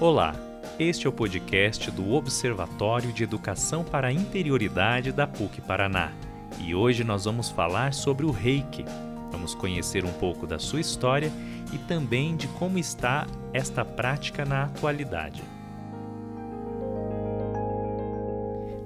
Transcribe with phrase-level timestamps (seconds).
[0.00, 0.34] Olá,
[0.78, 6.10] este é o podcast do Observatório de Educação para a Interioridade da PUC Paraná
[6.58, 8.82] e hoje nós vamos falar sobre o reiki.
[9.30, 11.30] Vamos conhecer um pouco da sua história
[11.70, 15.42] e também de como está esta prática na atualidade.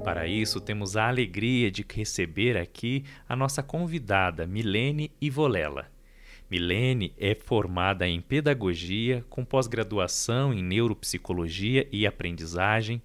[0.03, 5.94] Para isso, temos a alegria de receber aqui a nossa convidada Milene Ivolela.
[6.55, 13.03] Milene é formada em pedagogia, com pós-graduação em neuropsicologia e aprendizagem.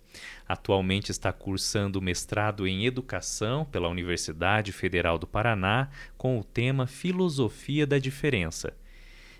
[0.47, 7.87] Atualmente está cursando mestrado em educação pela Universidade Federal do Paraná, com o tema Filosofia
[7.87, 8.71] da Diferença.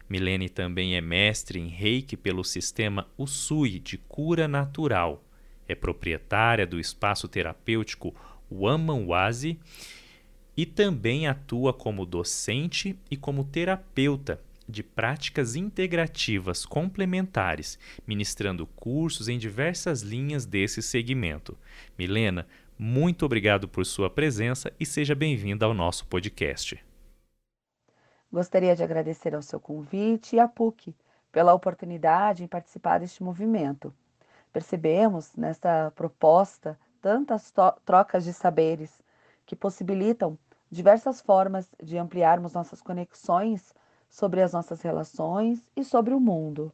[0.10, 5.24] Milene também é mestre em Reiki pelo sistema Usui de cura natural.
[5.68, 8.16] É proprietária do espaço terapêutico
[8.52, 9.60] Wamanwazi
[10.60, 19.38] e também atua como docente e como terapeuta de práticas integrativas complementares, ministrando cursos em
[19.38, 21.58] diversas linhas desse segmento.
[21.98, 22.46] Milena,
[22.78, 26.78] muito obrigado por sua presença e seja bem-vinda ao nosso podcast.
[28.30, 30.94] Gostaria de agradecer ao seu convite e à PUC
[31.32, 33.94] pela oportunidade em participar deste movimento.
[34.52, 37.50] Percebemos nesta proposta tantas
[37.86, 39.00] trocas de saberes
[39.46, 40.38] que possibilitam
[40.72, 43.74] diversas formas de ampliarmos nossas conexões
[44.10, 46.72] sobre as nossas relações e sobre o mundo.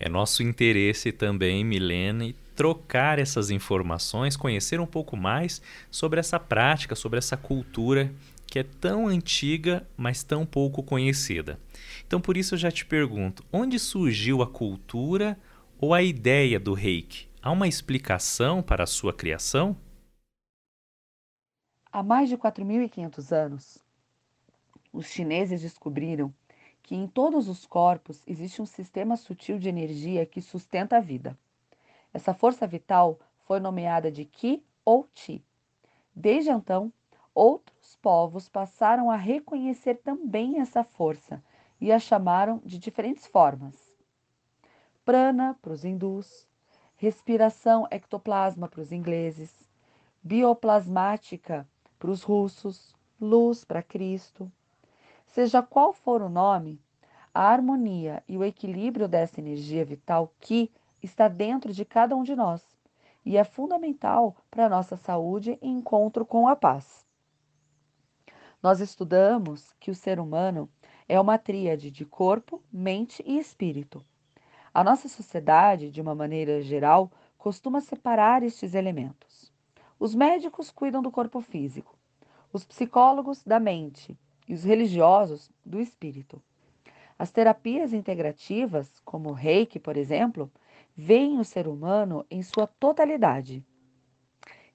[0.00, 5.60] É nosso interesse também, Milene, trocar essas informações, conhecer um pouco mais
[5.90, 8.12] sobre essa prática, sobre essa cultura
[8.46, 11.58] que é tão antiga, mas tão pouco conhecida.
[12.06, 15.38] Então, por isso eu já te pergunto: onde surgiu a cultura
[15.78, 17.28] ou a ideia do reiki?
[17.42, 19.76] Há uma explicação para a sua criação?
[21.90, 23.78] Há mais de 4.500 anos,
[24.92, 26.32] os chineses descobriram
[26.82, 31.36] que em todos os corpos existe um sistema sutil de energia que sustenta a vida.
[32.12, 35.42] Essa força vital foi nomeada de Qi ou Ti.
[36.14, 36.92] Desde então,
[37.34, 41.42] outros povos passaram a reconhecer também essa força
[41.80, 43.74] e a chamaram de diferentes formas.
[45.06, 46.46] Prana para os hindus,
[46.96, 49.50] respiração ectoplasma para os ingleses,
[50.22, 51.66] bioplasmática
[51.98, 54.50] para os russos, luz para Cristo.
[55.26, 56.80] Seja qual for o nome,
[57.34, 60.70] a harmonia e o equilíbrio dessa energia vital que
[61.02, 62.78] está dentro de cada um de nós
[63.28, 67.04] e é fundamental para a nossa saúde e encontro com a paz.
[68.62, 70.66] Nós estudamos que o ser humano
[71.06, 74.02] é uma tríade de corpo, mente e espírito.
[74.72, 79.27] A nossa sociedade, de uma maneira geral, costuma separar estes elementos.
[80.00, 81.98] Os médicos cuidam do corpo físico,
[82.52, 84.16] os psicólogos da mente
[84.46, 86.40] e os religiosos do espírito.
[87.18, 90.50] As terapias integrativas, como o Reiki, por exemplo,
[90.96, 93.64] veem o ser humano em sua totalidade.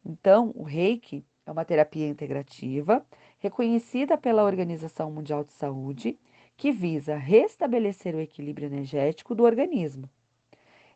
[0.06, 3.06] Então, o Reiki é uma terapia integrativa
[3.40, 6.20] reconhecida pela Organização Mundial de Saúde
[6.58, 10.10] que visa restabelecer o equilíbrio energético do organismo.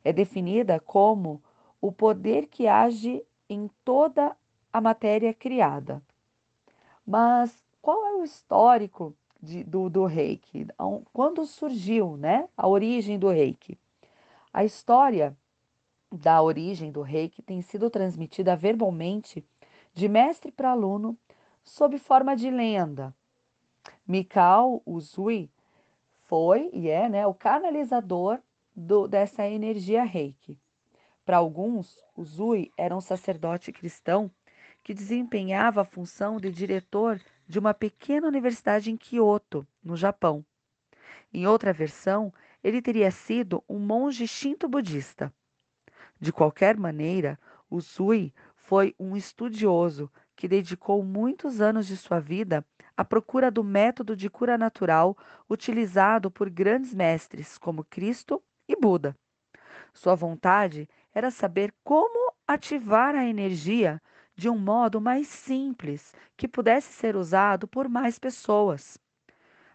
[0.03, 1.41] É definida como
[1.81, 4.35] o poder que age em toda
[4.71, 6.01] a matéria criada.
[7.05, 10.67] Mas qual é o histórico de, do, do reiki?
[11.13, 13.77] Quando surgiu né, a origem do reiki?
[14.53, 15.37] A história
[16.11, 19.45] da origem do reiki tem sido transmitida verbalmente
[19.93, 21.17] de mestre para aluno
[21.63, 23.13] sob forma de lenda.
[24.07, 25.49] Mikao Uzui
[26.27, 28.39] foi e é né, o canalizador
[28.75, 30.57] do, dessa energia reiki.
[31.27, 34.31] Para alguns, o Zui era um sacerdote cristão
[34.81, 40.45] que desempenhava a função de diretor de uma pequena universidade em Kyoto, no Japão.
[41.33, 42.33] Em outra versão,
[42.63, 45.29] ele teria sido um monge shinto budista.
[46.17, 47.37] De qualquer maneira,
[47.69, 53.65] o Zui foi um estudioso que dedicou muitos anos de sua vida à procura do
[53.65, 55.17] método de cura natural
[55.49, 59.13] utilizado por grandes mestres como Cristo e Buda.
[59.93, 60.87] Sua vontade
[61.17, 63.99] era saber como ativar a energia
[64.35, 68.99] de um modo mais simples que pudesse ser usado por mais pessoas.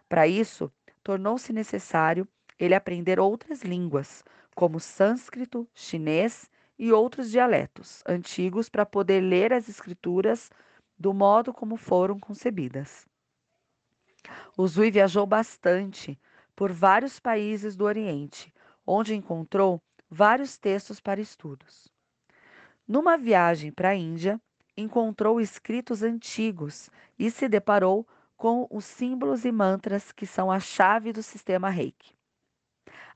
[0.07, 0.71] Para isso,
[1.03, 2.25] tornou-se necessário
[2.57, 4.23] ele aprender outras línguas,
[4.55, 6.49] como sânscrito, chinês
[6.79, 10.49] e outros dialetos antigos para poder ler as escrituras
[10.97, 13.05] do modo como foram concebidas.
[14.57, 16.17] O Zui viajou bastante
[16.55, 18.53] por vários países do Oriente,
[18.87, 19.81] onde encontrou
[20.13, 21.91] vários textos para estudos.
[22.87, 24.39] Numa viagem para a Índia,
[24.77, 28.07] encontrou escritos antigos e se deparou
[28.37, 32.13] com os símbolos e mantras que são a chave do sistema Reiki.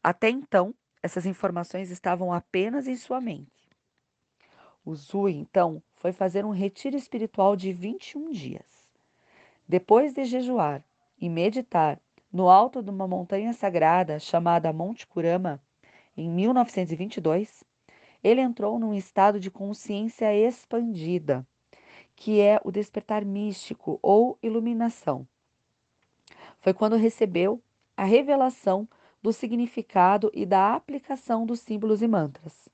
[0.04, 0.74] Até então,
[1.04, 3.70] essas informações estavam apenas em sua mente.
[4.84, 8.90] O Zui, então, foi fazer um retiro espiritual de 21 dias.
[9.68, 10.84] Depois de jejuar
[11.20, 12.00] e meditar
[12.32, 15.62] no alto de uma montanha sagrada chamada Monte Kurama,
[16.18, 17.64] em 1922,
[18.24, 21.46] ele entrou num estado de consciência expandida,
[22.16, 25.28] que é o despertar místico ou iluminação.
[26.60, 27.62] Foi quando recebeu
[27.96, 28.90] a revelação
[29.22, 32.68] do significado e da aplicação dos símbolos e mantras.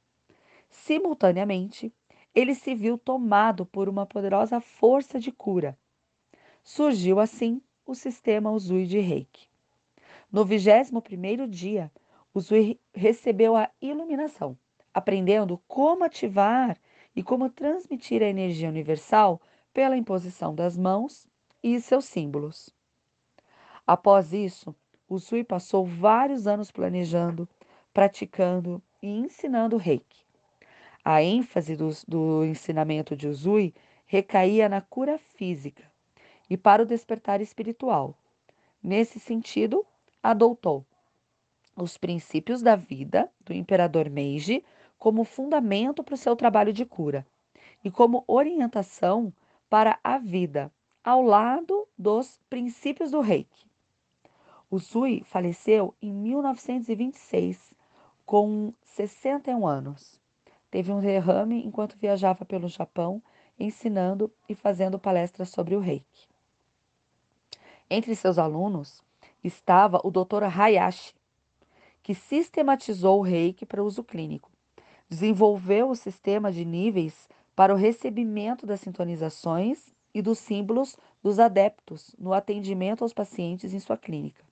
[0.70, 1.94] Simultaneamente,
[2.34, 5.78] ele se viu tomado por uma poderosa força de cura.
[6.64, 9.48] Surgiu assim o sistema Uzui de Reiki.
[10.32, 11.92] No 21º dia,
[12.36, 14.58] Uzui recebeu a iluminação,
[14.92, 16.76] aprendendo como ativar
[17.16, 19.40] e como transmitir a energia universal
[19.72, 21.28] pela imposição das mãos
[21.62, 22.74] e seus símbolos.
[23.86, 24.76] Após isso,
[25.08, 27.48] Uzui passou vários anos planejando,
[27.94, 30.26] praticando e ensinando Reiki.
[31.06, 33.76] A ênfase do, do ensinamento de Uzui
[34.08, 35.84] recaía na cura física
[36.50, 38.18] e para o despertar espiritual.
[38.82, 39.86] Nesse sentido,
[40.22, 40.84] adotou
[41.76, 44.64] os princípios da vida do imperador Meiji
[44.98, 47.26] como fundamento para o seu trabalho de cura
[47.84, 49.34] e como orientação
[49.70, 50.72] para a vida,
[51.04, 53.66] ao lado dos princípios do Reiki.
[54.70, 57.74] O Sui faleceu em 1926,
[58.26, 60.20] com 61 anos.
[60.72, 63.22] Teve um derrame enquanto viajava pelo Japão,
[63.60, 66.28] ensinando e fazendo palestras sobre o reiki.
[67.90, 69.04] Entre seus alunos
[69.44, 70.44] estava o Dr.
[70.46, 71.14] Hayashi,
[72.04, 74.52] que sistematizou o reiki para uso clínico.
[75.10, 82.14] Desenvolveu o sistema de níveis para o recebimento das sintonizações e dos símbolos dos adeptos
[82.20, 84.44] no atendimento aos pacientes em sua clínica.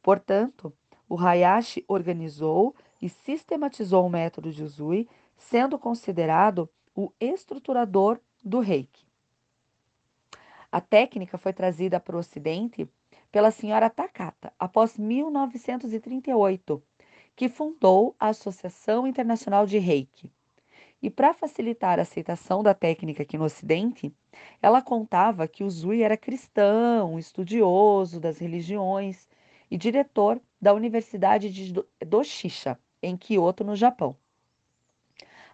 [0.00, 0.72] Portanto,
[1.08, 9.04] o Hayashi organizou e sistematizou o método de Uzui sendo considerado o estruturador do reiki.
[10.70, 12.88] A técnica foi trazida para o Ocidente
[13.36, 16.82] pela senhora Takata após 1938,
[17.36, 20.32] que fundou a Associação Internacional de Reiki.
[21.02, 24.10] E para facilitar a aceitação da técnica aqui no Ocidente,
[24.62, 29.28] ela contava que o Zui era cristão, estudioso das religiões
[29.70, 31.74] e diretor da Universidade de
[32.06, 34.16] Doshisha, em Kyoto, no Japão.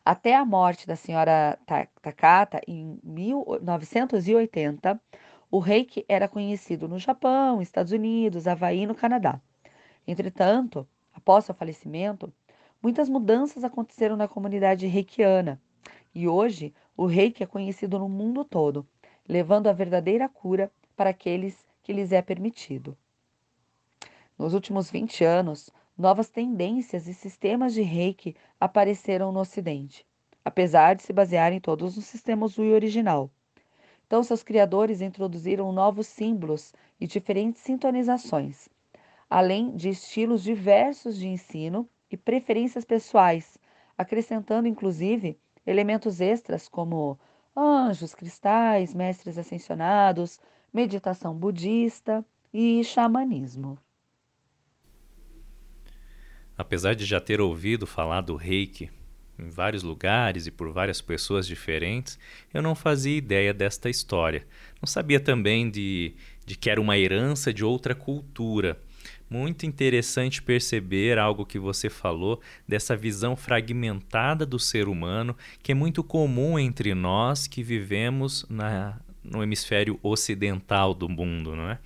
[0.05, 1.59] Até a morte da senhora
[2.01, 5.01] Takata, em 1980,
[5.53, 9.39] o reiki era conhecido no Japão, Estados Unidos, Havaí e no Canadá.
[10.09, 12.33] Entretanto, após seu falecimento,
[12.83, 15.61] muitas mudanças aconteceram na comunidade reikiana
[16.15, 18.89] e hoje o reiki é conhecido no mundo todo,
[19.29, 22.97] levando a verdadeira cura para aqueles que lhes é permitido.
[24.39, 30.07] Nos últimos 20 anos, novas tendências e sistemas de reiki apareceram no Ocidente,
[30.43, 33.31] apesar de se basearem todos no sistema Zui original.
[34.13, 38.69] Então, seus criadores introduziram novos símbolos e diferentes sintonizações,
[39.31, 43.57] além de estilos diversos de ensino e preferências pessoais,
[43.97, 47.19] acrescentando inclusive elementos extras como
[47.57, 50.39] anjos, cristais, mestres ascensionados,
[50.71, 52.23] meditação budista
[52.53, 53.79] e xamanismo.
[56.55, 58.91] Apesar de já ter ouvido falar do reiki
[59.39, 62.19] em vários lugares e por várias pessoas diferentes,
[62.53, 64.47] eu não fazia ideia desta história.
[64.81, 68.81] Não sabia também de, de que era uma herança de outra cultura.
[69.29, 75.75] Muito interessante perceber algo que você falou dessa visão fragmentada do ser humano, que é
[75.75, 81.79] muito comum entre nós que vivemos na, no hemisfério ocidental do mundo, não é?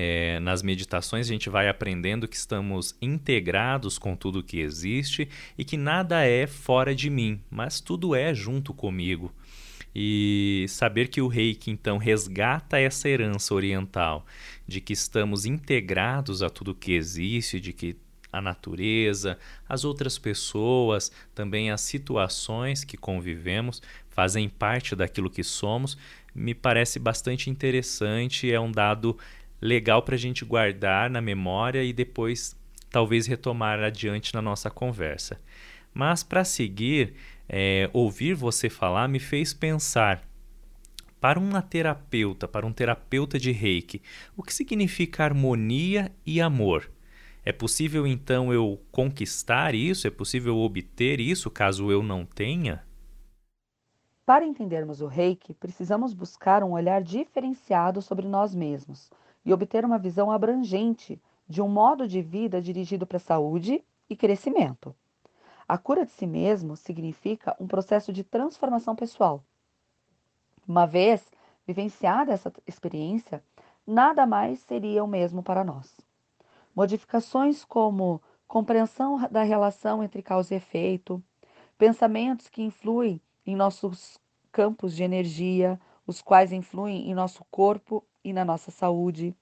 [0.00, 5.28] É, nas meditações a gente vai aprendendo que estamos integrados com tudo que existe
[5.58, 9.34] e que nada é fora de mim, mas tudo é junto comigo.
[9.92, 14.24] E saber que o reiki então resgata essa herança oriental
[14.68, 17.96] de que estamos integrados a tudo que existe, de que
[18.32, 19.36] a natureza,
[19.68, 25.98] as outras pessoas, também as situações que convivemos fazem parte daquilo que somos,
[26.34, 29.18] me parece bastante interessante, é um dado
[29.60, 32.56] legal para a gente guardar na memória e depois
[32.90, 35.40] talvez retomar adiante na nossa conversa.
[35.92, 37.14] Mas para seguir,
[37.48, 40.22] é, ouvir você falar me fez pensar.
[41.20, 44.00] Para uma terapeuta, para um terapeuta de reiki,
[44.36, 46.88] o que significa harmonia e amor?
[47.44, 50.06] É possível então eu conquistar isso?
[50.06, 52.84] É possível obter isso caso eu não tenha?
[54.24, 59.10] Para entendermos o reiki, precisamos buscar um olhar diferenciado sobre nós mesmos
[59.48, 64.14] e obter uma visão abrangente de um modo de vida dirigido para a saúde e
[64.14, 64.94] crescimento.
[65.66, 69.42] A cura de si mesmo significa um processo de transformação pessoal.
[70.68, 71.30] Uma vez
[71.66, 73.42] vivenciada essa experiência,
[73.86, 75.98] nada mais seria o mesmo para nós.
[76.76, 81.22] Modificações como compreensão da relação entre causa e efeito,
[81.78, 84.20] pensamentos que influem em nossos
[84.52, 89.34] campos de energia, os quais influem em nosso corpo e na nossa saúde,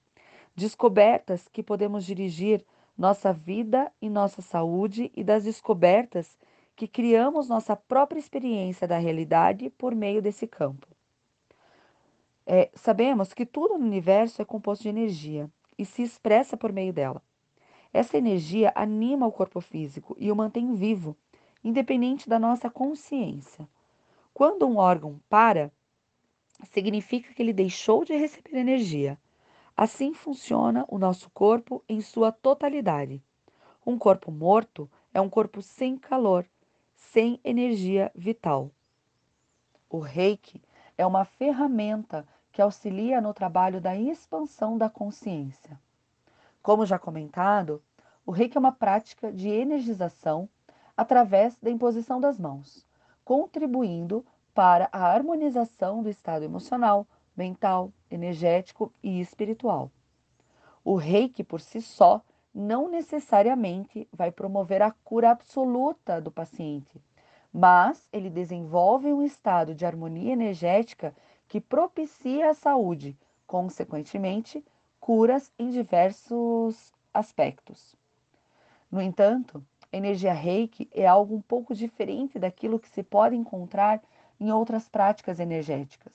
[0.55, 2.65] descobertas que podemos dirigir
[2.97, 6.37] nossa vida e nossa saúde e das descobertas
[6.75, 10.87] que criamos nossa própria experiência da realidade por meio desse campo.
[12.45, 16.93] É, sabemos que tudo no universo é composto de energia e se expressa por meio
[16.93, 17.21] dela.
[17.93, 21.15] Essa energia anima o corpo físico e o mantém vivo,
[21.63, 23.67] independente da nossa consciência.
[24.33, 25.71] Quando um órgão para,
[26.63, 29.17] significa que ele deixou de receber energia.
[29.75, 33.21] Assim funciona o nosso corpo em sua totalidade.
[33.85, 36.45] Um corpo morto é um corpo sem calor,
[36.95, 38.71] sem energia vital.
[39.89, 40.61] O reiki
[40.97, 45.79] é uma ferramenta que auxilia no trabalho da expansão da consciência.
[46.61, 47.81] Como já comentado,
[48.25, 50.49] o reiki é uma prática de energização
[50.97, 52.85] através da imposição das mãos,
[53.23, 54.25] contribuindo
[54.57, 59.91] para a harmonização do estado emocional, mental, energético e espiritual.
[60.83, 66.99] O reiki por si só não necessariamente vai promover a cura absoluta do paciente,
[67.53, 71.13] mas ele desenvolve um estado de harmonia energética
[71.47, 74.65] que propicia a saúde, consequentemente,
[74.99, 77.95] curas em diversos aspectos.
[78.89, 84.01] No entanto, a energia reiki é algo um pouco diferente daquilo que se pode encontrar
[84.39, 86.13] em outras práticas energéticas.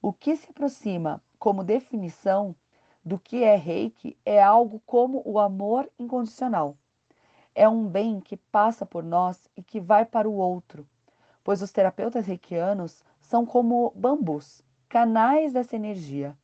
[0.00, 2.54] O que se aproxima como definição
[3.04, 6.76] do que é reiki é algo como o amor incondicional.
[7.54, 10.88] É um bem que passa por nós e que vai para o outro,
[11.44, 16.36] pois os terapeutas reikianos são como bambus, canais dessa energia.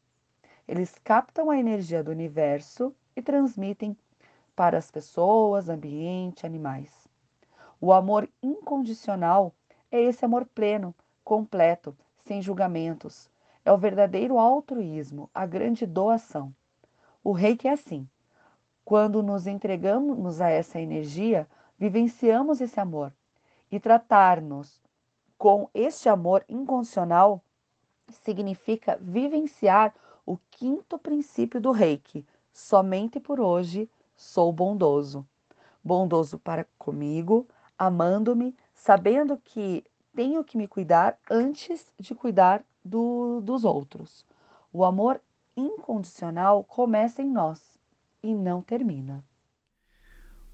[0.67, 3.97] Eles captam a energia do universo e transmitem
[4.55, 7.09] para as pessoas, ambiente, animais.
[7.81, 9.55] O amor incondicional
[9.91, 13.31] é esse amor pleno, completo, sem julgamentos.
[13.65, 16.55] É o verdadeiro altruísmo, a grande doação.
[17.23, 18.09] O reiki é assim.
[18.85, 21.47] Quando nos entregamos a essa energia,
[21.79, 23.13] vivenciamos esse amor.
[23.71, 24.81] E tratar-nos
[25.37, 27.43] com este amor incondicional
[28.09, 32.27] significa vivenciar o quinto princípio do reiki.
[32.53, 35.27] Somente por hoje sou bondoso.
[35.85, 37.47] Bondoso para comigo,
[37.79, 44.25] amando-me, sabendo que tenho que me cuidar antes de cuidar do, dos outros.
[44.73, 45.21] O amor
[45.57, 47.61] incondicional começa em nós
[48.23, 49.25] e não termina.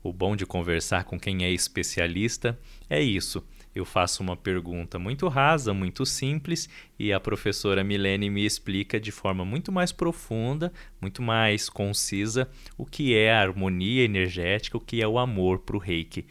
[0.02, 5.26] O bom de conversar com quem é especialista é isso eu faço uma pergunta muito
[5.26, 11.20] rasa, muito simples, e a professora Milene me explica de forma muito mais profunda, muito
[11.20, 15.80] mais concisa, o que é a harmonia energética, o que é o amor para o
[15.80, 16.24] reiki.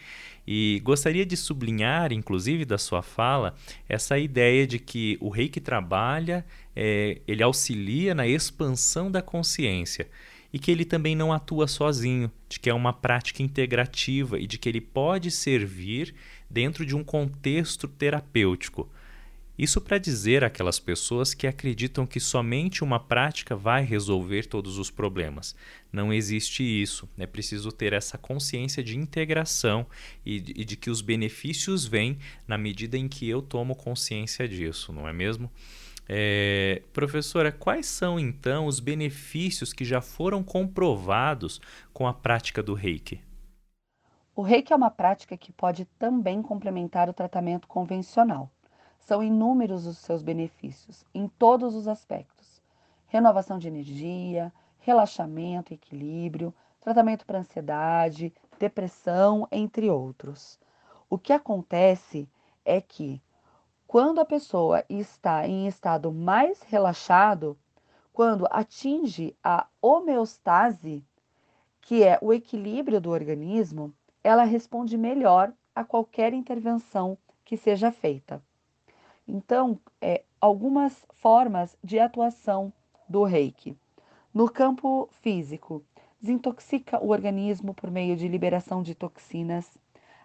[0.46, 3.56] E gostaria de sublinhar, inclusive, da sua fala,
[3.88, 6.46] essa ideia de que o reiki trabalha,
[6.76, 10.08] é, ele auxilia na expansão da consciência
[10.52, 14.60] e que ele também não atua sozinho, de que é uma prática integrativa e de
[14.60, 16.14] que ele pode servir
[16.50, 18.88] dentro de um contexto terapêutico.
[19.58, 24.90] Isso para dizer àquelas pessoas que acreditam que somente uma prática vai resolver todos os
[24.90, 25.56] problemas.
[25.92, 27.08] Não existe isso.
[27.20, 29.86] É preciso ter essa consciência de integração
[30.26, 32.18] e de, e de que os benefícios vêm
[32.48, 35.52] na medida em que eu tomo consciência disso, não é mesmo?
[36.10, 41.62] É, professora, quais são então os benefícios que já foram comprovados
[41.94, 43.22] com a prática do reiki?
[44.36, 48.52] O reiki é uma prática que pode também complementar o tratamento convencional.
[49.06, 52.62] São inúmeros os seus benefícios, em todos os aspectos:
[53.08, 60.58] renovação de energia, relaxamento equilíbrio, tratamento para ansiedade, depressão, entre outros.
[61.10, 62.30] O que acontece
[62.64, 63.22] é que,
[63.86, 67.58] quando a pessoa está em estado mais relaxado,
[68.14, 71.04] quando atinge a homeostase,
[71.82, 73.94] que é o equilíbrio do organismo,
[74.24, 78.42] ela responde melhor a qualquer intervenção que seja feita.
[79.28, 82.74] Então, é, algumas formas de atuação
[83.08, 83.78] do reiki.
[84.34, 85.84] No campo físico,
[86.20, 89.78] desintoxica o organismo por meio de liberação de toxinas,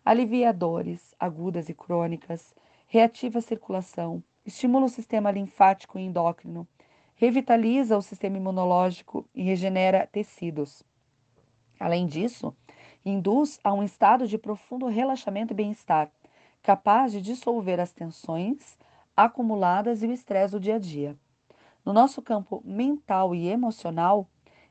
[0.04, 2.54] alivia dores agudas e crônicas,
[2.86, 6.66] reativa a circulação, estimula o sistema linfático e endócrino,
[7.14, 10.82] revitaliza o sistema imunológico e regenera tecidos.
[11.78, 12.56] Além disso,
[13.04, 16.10] induz a um estado de profundo relaxamento e bem-estar,
[16.62, 18.76] capaz de dissolver as tensões
[19.18, 21.18] acumuladas e o estresse do dia a dia.
[21.84, 24.28] No nosso campo mental e emocional,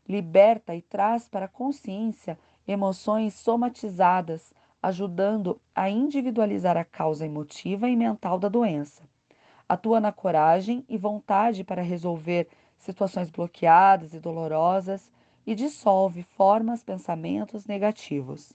[0.08, 7.96] liberta e traz para a consciência emoções somatizadas, ajudando a individualizar a causa emotiva e
[7.98, 9.04] mental da doença.
[9.68, 15.12] Atua na coragem e vontade para resolver situações bloqueadas e dolorosas
[15.46, 18.54] e dissolve formas, pensamentos negativos.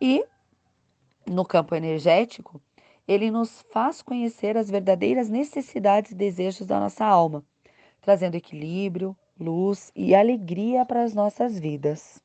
[0.00, 0.24] E
[1.26, 2.58] no campo energético,
[3.06, 7.44] ele nos faz conhecer as verdadeiras necessidades e desejos da nossa alma,
[8.00, 12.22] trazendo equilíbrio, luz e alegria para as nossas vidas.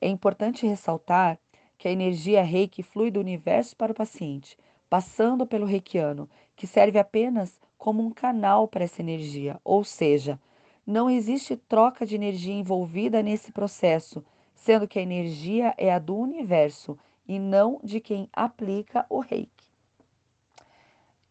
[0.00, 1.38] É importante ressaltar
[1.76, 4.58] que a energia reiki flui do universo para o paciente,
[4.90, 10.38] passando pelo reikiano, que serve apenas como um canal para essa energia, ou seja,
[10.86, 16.16] não existe troca de energia envolvida nesse processo, sendo que a energia é a do
[16.16, 19.57] universo e não de quem aplica o reiki.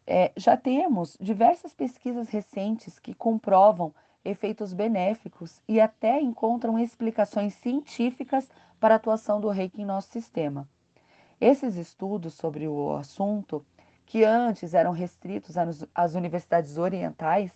[0.09, 8.49] É, já temos diversas pesquisas recentes que comprovam efeitos benéficos e até encontram explicações científicas
[8.79, 10.65] para a atuação do reiki em nosso sistema.
[11.41, 13.65] Esses estudos sobre o assunto,
[14.05, 15.55] que antes eram restritos
[15.93, 17.51] às universidades orientais,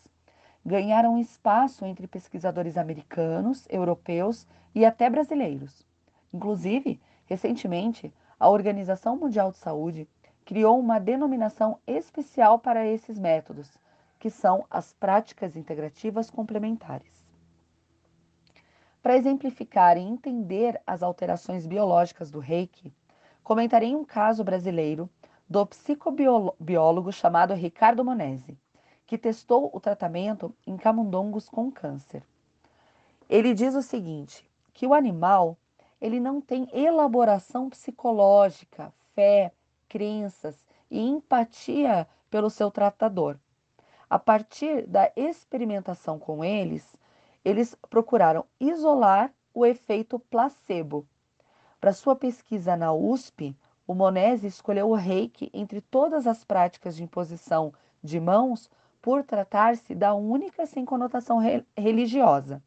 [0.65, 5.87] ganharam espaço entre pesquisadores americanos, europeus e até brasileiros.
[6.33, 10.05] Inclusive, recentemente, a Organização Mundial de Saúde
[10.45, 13.69] criou uma denominação especial para esses métodos,
[14.19, 17.21] que são as práticas integrativas complementares.
[19.01, 22.93] Para exemplificar e entender as alterações biológicas do reiki,
[23.43, 25.09] comentarei um caso brasileiro
[25.49, 28.57] do psicobiólogo chamado Ricardo Monese,
[29.07, 32.23] que testou o tratamento em camundongos com câncer.
[33.27, 35.57] Ele diz o seguinte, que o animal
[35.99, 39.51] ele não tem elaboração psicológica, fé,
[39.91, 43.37] crenças e empatia pelo seu tratador.
[44.09, 46.95] A partir da experimentação com eles,
[47.43, 51.05] eles procuraram isolar o efeito placebo.
[51.77, 53.53] Para sua pesquisa na USP,
[53.85, 58.69] o Monese escolheu o reiki entre todas as práticas de imposição de mãos
[59.01, 62.63] por tratar-se da única sem conotação re religiosa.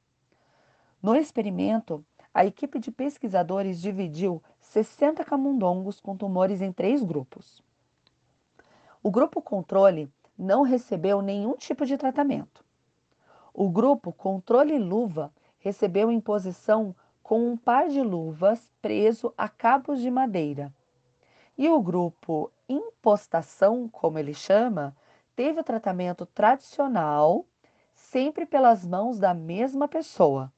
[1.03, 7.63] No experimento, a equipe de pesquisadores dividiu 60 camundongos com tumores em três grupos.
[9.01, 12.65] O grupo controle não recebeu nenhum tipo de tratamento.
[13.53, 16.93] O grupo controle luva recebeu imposição
[17.23, 20.75] com um par de luvas preso a cabos de madeira.
[21.57, 24.97] E o grupo impostação, como ele chama,
[25.37, 27.47] teve o tratamento tradicional,
[27.95, 30.53] sempre pelas mãos da mesma pessoa.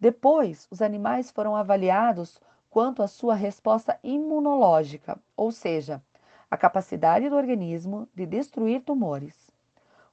[0.00, 6.02] Depois, os animais foram avaliados quanto à sua resposta imunológica, ou seja,
[6.50, 9.50] a capacidade do organismo de destruir tumores.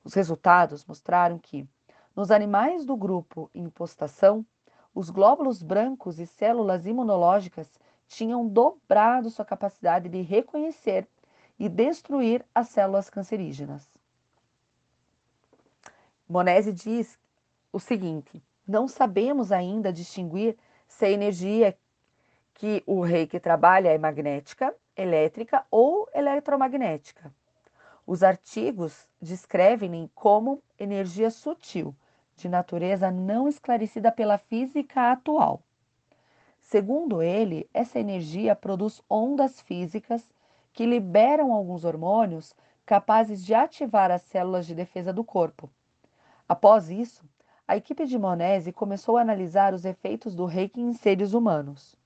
[0.03, 1.65] Os resultados mostraram que,
[2.13, 4.45] nos animais do grupo impostação,
[4.93, 11.07] os glóbulos brancos e células imunológicas tinham dobrado sua capacidade de reconhecer
[11.57, 13.89] e destruir as células cancerígenas.
[16.27, 17.17] Monese diz
[17.71, 21.77] o seguinte: não sabemos ainda distinguir se a energia
[22.53, 27.31] que o reiki trabalha é magnética, elétrica ou eletromagnética.
[28.05, 31.95] Os artigos descrevem como energia sutil,
[32.35, 35.61] de natureza não esclarecida pela física atual.
[36.59, 40.23] Segundo ele, essa energia produz ondas físicas
[40.73, 45.69] que liberam alguns hormônios capazes de ativar as células de defesa do corpo.
[46.47, 47.23] Após isso,
[47.67, 51.97] a equipe de Monese começou a analisar os efeitos do reiki em seres humanos.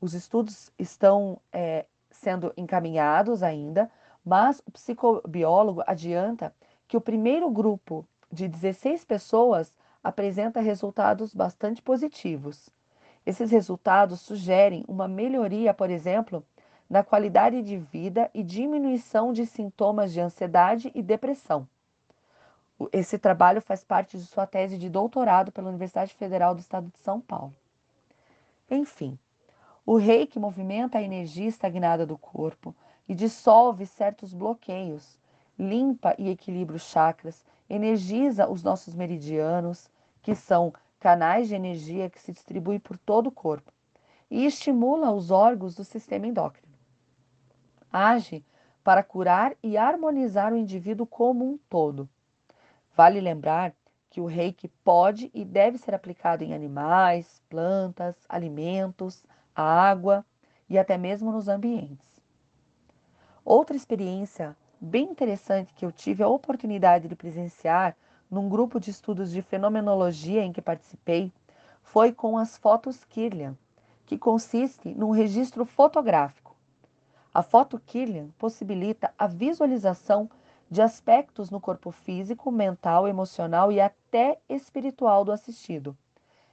[0.00, 3.90] Os estudos estão é, sendo encaminhados ainda,
[4.24, 6.54] mas o psicobiólogo adianta
[6.86, 12.70] que o primeiro grupo de 16 pessoas apresenta resultados bastante positivos.
[13.24, 16.44] Esses resultados sugerem uma melhoria, por exemplo,
[16.88, 21.66] na qualidade de vida e diminuição de sintomas de ansiedade e depressão.
[22.92, 26.98] Esse trabalho faz parte de sua tese de doutorado pela Universidade Federal do Estado de
[26.98, 27.54] São Paulo.
[28.70, 29.18] Enfim,
[29.84, 32.74] o reiki movimenta a energia estagnada do corpo
[33.08, 35.18] e dissolve certos bloqueios,
[35.58, 39.88] limpa e equilibra os chakras, energiza os nossos meridianos,
[40.22, 43.72] que são canais de energia que se distribuem por todo o corpo,
[44.30, 46.74] e estimula os órgãos do sistema endócrino.
[47.92, 48.44] Age
[48.82, 52.08] para curar e harmonizar o indivíduo como um todo.
[52.96, 53.74] Vale lembrar
[54.08, 59.22] que o reiki pode e deve ser aplicado em animais, plantas, alimentos,
[59.54, 60.24] água
[60.66, 62.06] e até mesmo nos ambientes.
[63.44, 67.94] Outra experiência bem interessante que eu tive a oportunidade de presenciar
[68.30, 71.30] num grupo de estudos de fenomenologia em que participei
[71.82, 73.58] foi com as fotos Kirlian,
[74.06, 76.56] que consiste num registro fotográfico.
[77.34, 80.30] A foto Kirlian possibilita a visualização
[80.70, 85.96] de aspectos no corpo físico, mental, emocional e até espiritual do assistido.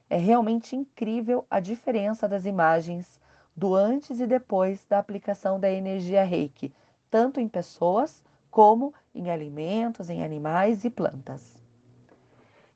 [0.09, 3.19] É realmente incrível a diferença das imagens
[3.55, 6.73] do antes e depois da aplicação da energia Reiki,
[7.09, 11.61] tanto em pessoas como em alimentos, em animais e plantas.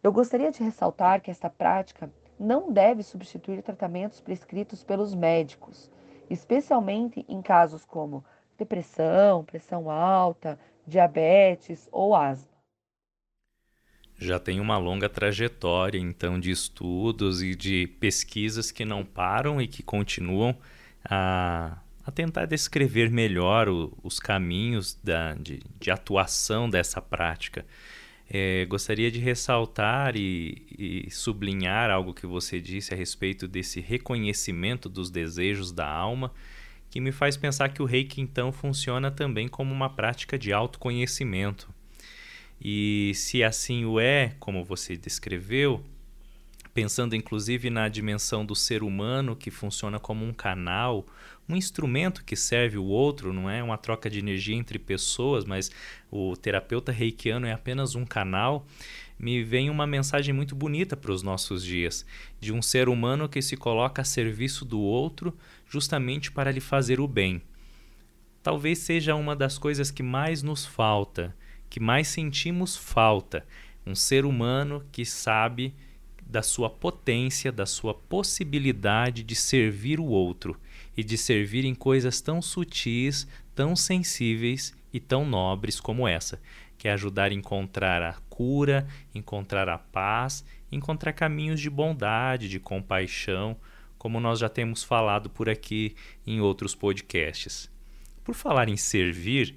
[0.01, 5.91] Eu gostaria de ressaltar que esta prática não deve substituir tratamentos prescritos pelos médicos,
[6.29, 8.23] especialmente em casos como
[8.57, 12.57] depressão, pressão alta, diabetes ou asma.
[14.19, 19.67] Já tem uma longa trajetória, então, de estudos e de pesquisas que não param e
[19.67, 20.57] que continuam
[21.05, 27.63] a, a tentar descrever melhor o, os caminhos da, de, de atuação dessa prática.
[28.29, 34.89] É, gostaria de ressaltar e, e, sublinhar algo que você disse a respeito desse reconhecimento
[34.89, 36.33] dos desejos da alma,
[36.97, 41.69] que me faz pensar que o reiki então funciona também como uma prática de autoconhecimento.
[42.59, 45.85] E se assim o é, como você descreveu,
[46.73, 51.05] pensando inclusive na dimensão do ser humano que funciona como um canal,
[51.47, 55.69] um instrumento que serve o outro, não é uma troca de energia entre pessoas, mas
[56.09, 58.65] o terapeuta reikiano é apenas um canal,
[59.19, 62.03] me vem uma mensagem muito bonita para os nossos dias,
[62.39, 65.37] de um ser humano que se coloca a serviço do outro
[65.69, 67.41] justamente para lhe fazer o bem.
[68.41, 71.35] Talvez seja uma das coisas que mais nos falta,
[71.69, 73.45] que mais sentimos falta,
[73.85, 75.73] um ser humano que sabe
[76.25, 80.59] da sua potência, da sua possibilidade de servir o outro
[80.95, 86.39] e de servir em coisas tão sutis, tão sensíveis e tão nobres como essa,
[86.77, 92.59] que é ajudar a encontrar a cura, encontrar a paz, encontrar caminhos de bondade, de
[92.59, 93.57] compaixão,
[93.97, 97.69] como nós já temos falado por aqui em outros podcasts.
[98.23, 99.55] Por falar em servir,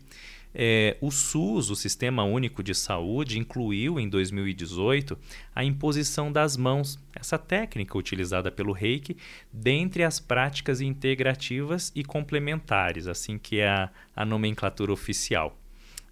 [0.54, 5.16] é, o SUS, o Sistema Único de Saúde, incluiu em 2018
[5.54, 9.16] a imposição das mãos, essa técnica utilizada pelo reiki,
[9.52, 15.56] dentre as práticas integrativas e complementares, assim que é a, a nomenclatura oficial.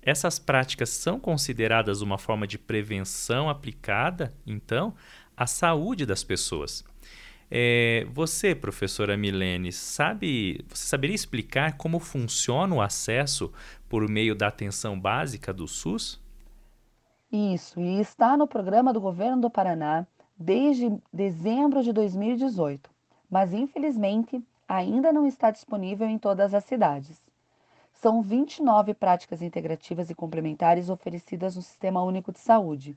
[0.01, 4.95] Essas práticas são consideradas uma forma de prevenção aplicada, então,
[5.37, 6.85] à saúde das pessoas.
[7.51, 13.53] É, você, professora Milene, sabe, você saberia explicar como funciona o acesso
[13.89, 16.21] por meio da atenção básica do SUS?
[17.33, 20.07] Isso, e está no programa do governo do Paraná
[20.37, 22.91] desde dezembro de 2018,
[23.31, 27.21] mas infelizmente ainda não está disponível em todas as cidades.
[27.93, 32.97] São 29 práticas integrativas e complementares oferecidas no Sistema Único de Saúde.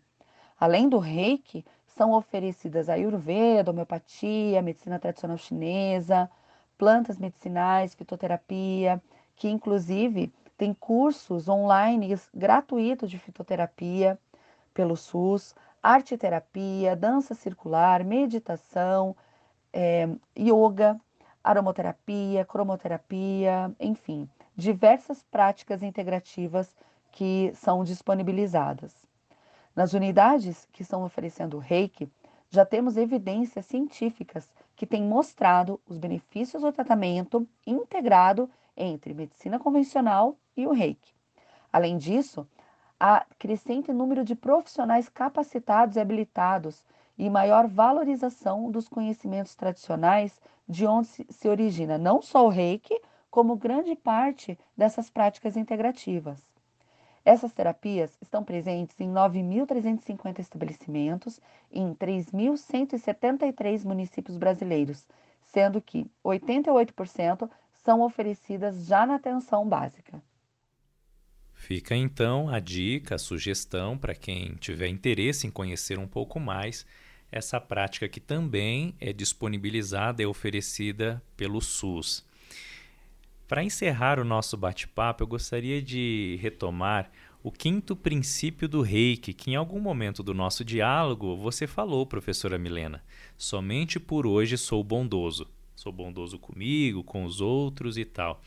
[0.59, 1.65] Além do reiki,
[2.01, 6.27] são oferecidas a Ayurveda, homeopatia, medicina tradicional chinesa,
[6.75, 8.99] plantas medicinais, fitoterapia,
[9.35, 14.17] que inclusive tem cursos online gratuitos de fitoterapia
[14.73, 19.15] pelo SUS, arte terapia, dança circular, meditação,
[19.71, 20.99] é, yoga,
[21.43, 26.75] aromoterapia, cromoterapia, enfim, diversas práticas integrativas
[27.11, 29.10] que são disponibilizadas.
[29.75, 32.11] Nas unidades que estão oferecendo o reiki,
[32.49, 40.35] já temos evidências científicas que têm mostrado os benefícios do tratamento integrado entre medicina convencional
[40.57, 41.13] e o reiki.
[41.71, 42.45] Além disso,
[42.99, 46.83] há crescente número de profissionais capacitados e habilitados
[47.17, 53.55] e maior valorização dos conhecimentos tradicionais de onde se origina não só o reiki, como
[53.55, 56.50] grande parte dessas práticas integrativas.
[57.23, 61.39] Essas terapias estão presentes em 9.350 estabelecimentos
[61.71, 65.05] em 3.173 municípios brasileiros,
[65.41, 67.49] sendo que 88%
[67.83, 70.21] são oferecidas já na atenção básica.
[71.53, 76.87] Fica então a dica, a sugestão para quem tiver interesse em conhecer um pouco mais
[77.31, 82.25] essa prática que também é disponibilizada e oferecida pelo SUS.
[83.51, 87.11] Para encerrar o nosso bate-papo, eu gostaria de retomar
[87.43, 92.57] o quinto princípio do reiki, que em algum momento do nosso diálogo você falou, professora
[92.57, 93.03] Milena.
[93.37, 95.49] Somente por hoje sou bondoso.
[95.75, 98.41] Sou bondoso comigo, com os outros e tal.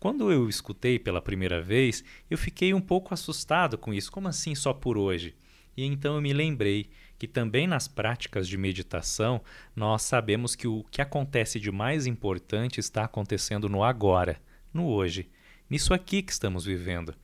[0.00, 4.10] Quando eu escutei pela primeira vez, eu fiquei um pouco assustado com isso.
[4.10, 5.36] Como assim só por hoje?
[5.76, 9.40] E então eu me lembrei que também nas práticas de meditação
[9.76, 14.40] nós sabemos que o que acontece de mais importante está acontecendo no agora,
[14.72, 15.30] no hoje,
[15.68, 17.14] nisso aqui que estamos vivendo.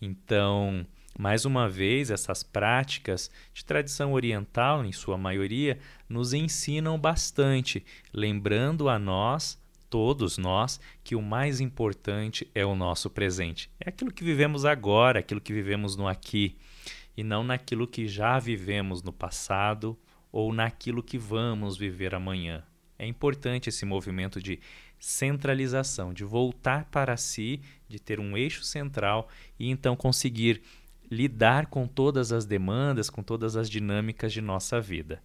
[0.00, 0.86] Então,
[1.18, 8.88] mais uma vez, essas práticas de tradição oriental, em sua maioria, nos ensinam bastante, lembrando
[8.88, 9.60] a nós,
[9.90, 13.68] todos nós, que o mais importante é o nosso presente.
[13.78, 16.56] É aquilo que vivemos agora, aquilo que vivemos no aqui,
[17.16, 19.98] e não naquilo que já vivemos no passado
[20.32, 22.62] ou naquilo que vamos viver amanhã.
[22.98, 24.60] É importante esse movimento de
[25.00, 30.62] centralização, de voltar para si, de ter um eixo central e então conseguir
[31.10, 35.20] lidar com todas as demandas, com todas as dinâmicas de nossa vida.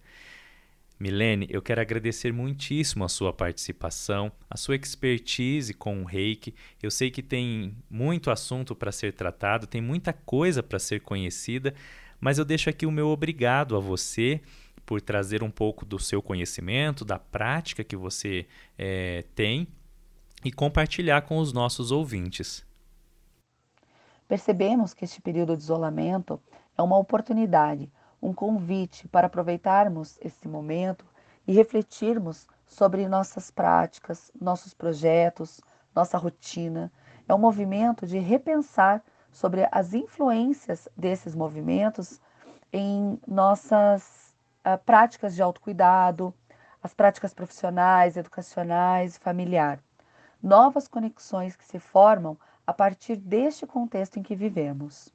[0.98, 6.54] Milene, eu quero agradecer muitíssimo a sua participação, a sua expertise com o reiki.
[6.82, 11.74] Eu sei que tem muito assunto para ser tratado, tem muita coisa para ser conhecida,
[12.18, 14.40] mas eu deixo aqui o meu obrigado a você
[14.86, 18.46] por trazer um pouco do seu conhecimento, da prática que você
[18.78, 19.66] é, tem
[20.44, 22.64] e compartilhar com os nossos ouvintes.
[24.28, 26.40] Percebemos que este período de isolamento
[26.78, 27.90] é uma oportunidade,
[28.22, 31.04] um convite para aproveitarmos esse momento
[31.46, 35.60] e refletirmos sobre nossas práticas, nossos projetos,
[35.94, 36.92] nossa rotina.
[37.28, 42.20] É um movimento de repensar sobre as influências desses movimentos
[42.72, 44.25] em nossas
[44.66, 46.34] uh, práticas de autocuidado,
[46.82, 49.78] as práticas profissionais, educacionais e familiar.
[50.42, 55.14] Novas conexões que se formam a partir deste contexto em que vivemos.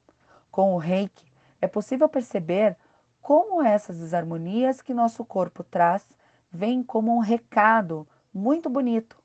[0.50, 2.76] Com o reiki, é possível perceber
[3.20, 6.04] como essas desarmonias que nosso corpo traz
[6.50, 9.16] vêm como um recado muito bonito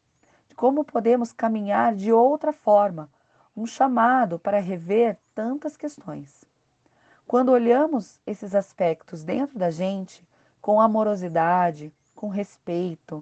[0.47, 3.09] de como podemos caminhar de outra forma,
[3.55, 6.45] um chamado para rever tantas questões.
[7.27, 10.25] Quando olhamos esses aspectos dentro da gente
[10.61, 13.21] com amorosidade, com respeito,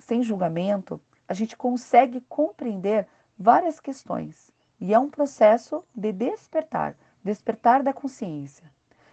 [0.00, 3.06] sem julgamento, a gente consegue compreender
[3.38, 8.68] várias questões e é um processo de despertar, despertar da consciência.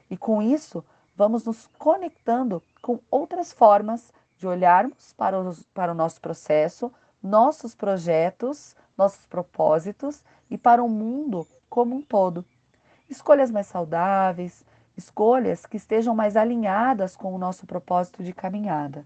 [0.09, 0.83] E com isso,
[1.15, 6.91] vamos nos conectando com outras formas de olharmos para, os, para o nosso processo,
[7.21, 12.43] nossos projetos, nossos propósitos e para o mundo como um todo.
[13.13, 14.65] Escolhas mais saudáveis,
[14.97, 19.05] escolhas que estejam mais alinhadas com o nosso propósito de caminhada.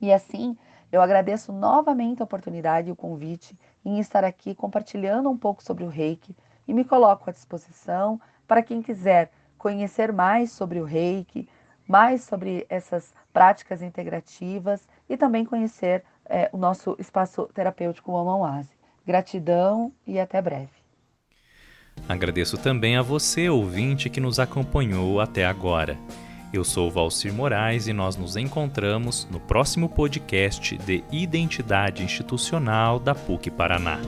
[0.00, 0.56] E assim,
[0.90, 5.84] eu agradeço novamente a oportunidade e o convite em estar aqui compartilhando um pouco sobre
[5.84, 6.34] o reiki
[6.66, 11.46] e me coloco à disposição para quem quiser conhecer mais sobre o reiki,
[11.86, 18.72] mais sobre essas práticas integrativas e também conhecer é, o nosso espaço terapêutico Oase.
[19.04, 20.83] Gratidão e até breve.
[22.08, 25.98] Agradeço também a você, ouvinte, que nos acompanhou até agora.
[26.52, 33.14] Eu sou Valcir Moraes e nós nos encontramos no próximo podcast de Identidade Institucional da
[33.14, 33.98] PUC Paraná.